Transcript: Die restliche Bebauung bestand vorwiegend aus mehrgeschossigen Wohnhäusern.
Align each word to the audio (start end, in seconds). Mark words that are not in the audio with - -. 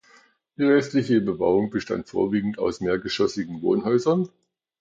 Die 0.57 0.63
restliche 0.63 1.21
Bebauung 1.21 1.69
bestand 1.69 2.07
vorwiegend 2.09 2.57
aus 2.57 2.81
mehrgeschossigen 2.81 3.61
Wohnhäusern. 3.61 4.29